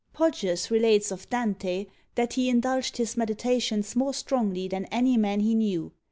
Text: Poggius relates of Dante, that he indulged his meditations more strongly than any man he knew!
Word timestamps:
Poggius 0.15 0.71
relates 0.71 1.11
of 1.11 1.29
Dante, 1.29 1.85
that 2.15 2.33
he 2.33 2.49
indulged 2.49 2.97
his 2.97 3.15
meditations 3.15 3.95
more 3.95 4.15
strongly 4.15 4.67
than 4.67 4.85
any 4.85 5.15
man 5.15 5.41
he 5.41 5.53
knew! 5.53 5.91